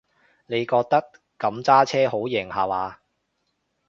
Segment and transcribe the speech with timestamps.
[0.47, 3.01] 你覺得噉揸車好型下話？